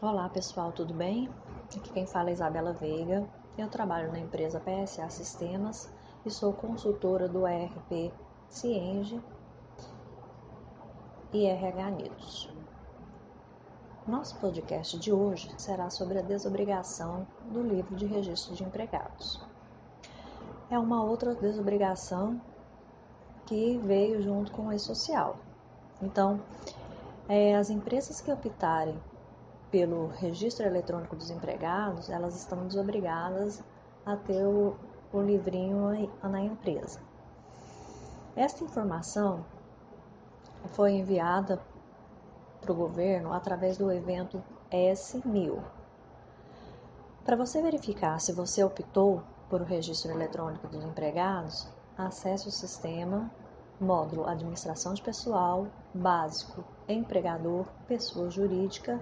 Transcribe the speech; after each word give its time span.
Olá 0.00 0.28
pessoal, 0.28 0.70
tudo 0.70 0.94
bem? 0.94 1.28
Aqui 1.64 1.80
quem 1.80 2.06
fala 2.06 2.30
é 2.30 2.32
Isabela 2.32 2.72
Veiga. 2.72 3.28
Eu 3.58 3.68
trabalho 3.68 4.12
na 4.12 4.20
empresa 4.20 4.60
PSA 4.60 5.10
Sistemas 5.10 5.92
e 6.24 6.30
sou 6.30 6.52
consultora 6.52 7.26
do 7.28 7.44
ERP 7.44 8.12
Cienge 8.48 9.20
e 11.32 11.46
RH 11.46 11.90
News. 11.90 12.48
Nosso 14.06 14.36
podcast 14.36 14.96
de 15.00 15.12
hoje 15.12 15.52
será 15.58 15.90
sobre 15.90 16.20
a 16.20 16.22
desobrigação 16.22 17.26
do 17.50 17.60
livro 17.60 17.96
de 17.96 18.06
registro 18.06 18.54
de 18.54 18.62
empregados. 18.62 19.44
É 20.70 20.78
uma 20.78 21.02
outra 21.02 21.34
desobrigação 21.34 22.40
que 23.46 23.76
veio 23.78 24.22
junto 24.22 24.52
com 24.52 24.68
o 24.68 24.72
e-social. 24.72 25.38
Então, 26.00 26.40
é, 27.28 27.56
as 27.56 27.68
empresas 27.68 28.20
que 28.20 28.30
optarem 28.30 28.96
pelo 29.70 30.08
registro 30.08 30.66
eletrônico 30.66 31.16
dos 31.16 31.30
empregados, 31.30 32.08
elas 32.08 32.36
estão 32.36 32.66
desobrigadas 32.66 33.62
a 34.04 34.16
ter 34.16 34.44
o, 34.44 34.76
o 35.12 35.20
livrinho 35.20 36.10
na 36.22 36.40
empresa. 36.40 37.00
Esta 38.34 38.64
informação 38.64 39.44
foi 40.68 40.92
enviada 40.92 41.60
para 42.60 42.72
o 42.72 42.74
governo 42.74 43.32
através 43.32 43.76
do 43.76 43.90
evento 43.92 44.42
S1000. 44.70 45.62
Para 47.24 47.36
você 47.36 47.60
verificar 47.60 48.20
se 48.20 48.32
você 48.32 48.64
optou 48.64 49.22
por 49.50 49.60
o 49.60 49.64
registro 49.64 50.10
eletrônico 50.10 50.66
dos 50.68 50.84
empregados, 50.84 51.68
acesse 51.96 52.48
o 52.48 52.52
sistema 52.52 53.30
módulo 53.80 54.26
Administração 54.26 54.94
de 54.94 55.02
Pessoal, 55.02 55.66
Básico, 55.94 56.64
Empregador, 56.88 57.66
Pessoa 57.86 58.30
Jurídica 58.30 59.00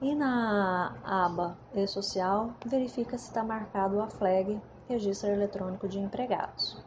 e 0.00 0.14
na 0.14 0.94
aba 1.02 1.58
E-Social, 1.74 2.52
verifica 2.64 3.18
se 3.18 3.28
está 3.28 3.42
marcado 3.42 4.00
a 4.00 4.06
flag 4.08 4.60
Registro 4.88 5.30
Eletrônico 5.30 5.88
de 5.88 5.98
Empregados. 5.98 6.80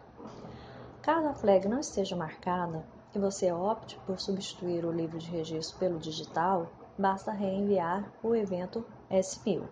Caso 1.02 1.28
a 1.28 1.34
flag 1.34 1.68
não 1.68 1.80
esteja 1.80 2.16
marcada 2.16 2.86
e 3.14 3.20
você 3.20 3.52
opte 3.52 4.00
por 4.06 4.20
substituir 4.20 4.86
o 4.86 4.92
livro 4.92 5.18
de 5.18 5.30
registro 5.30 5.78
pelo 5.78 6.00
digital, 6.00 6.68
basta 6.98 7.32
reenviar 7.32 8.06
o 8.24 8.34
evento 8.34 8.86
S1000. 9.12 9.64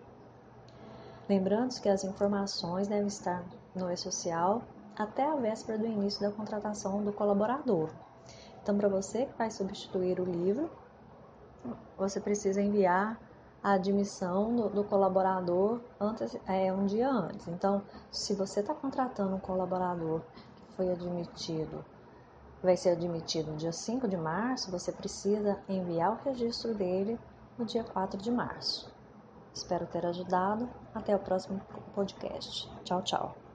Lembrando 1.26 1.80
que 1.80 1.88
as 1.88 2.04
informações 2.04 2.88
devem 2.88 3.06
estar 3.06 3.42
no 3.74 3.90
E-Social 3.90 4.62
até 4.98 5.24
a 5.24 5.36
véspera 5.36 5.78
do 5.78 5.86
início 5.86 6.20
da 6.20 6.30
contratação 6.30 7.02
do 7.02 7.12
colaborador. 7.12 7.88
Então, 8.62 8.76
para 8.76 8.88
você 8.88 9.24
que 9.24 9.38
vai 9.38 9.50
substituir 9.50 10.20
o 10.20 10.24
livro, 10.24 10.70
você 11.96 12.20
precisa 12.20 12.60
enviar 12.60 13.18
a 13.62 13.72
admissão 13.72 14.54
do, 14.54 14.68
do 14.68 14.84
colaborador 14.84 15.80
antes, 16.00 16.36
é, 16.46 16.72
um 16.72 16.86
dia 16.86 17.10
antes. 17.10 17.46
Então, 17.48 17.82
se 18.10 18.34
você 18.34 18.60
está 18.60 18.74
contratando 18.74 19.34
um 19.34 19.40
colaborador 19.40 20.20
que 20.56 20.76
foi 20.76 20.90
admitido, 20.90 21.84
vai 22.62 22.76
ser 22.76 22.90
admitido 22.90 23.50
no 23.50 23.56
dia 23.56 23.72
5 23.72 24.08
de 24.08 24.16
março, 24.16 24.70
você 24.70 24.92
precisa 24.92 25.58
enviar 25.68 26.12
o 26.12 26.24
registro 26.24 26.74
dele 26.74 27.18
no 27.58 27.64
dia 27.64 27.84
4 27.84 28.20
de 28.20 28.30
março. 28.30 28.90
Espero 29.52 29.86
ter 29.86 30.06
ajudado. 30.06 30.68
Até 30.94 31.14
o 31.14 31.18
próximo 31.18 31.60
podcast. 31.94 32.70
Tchau, 32.84 33.02
tchau. 33.02 33.49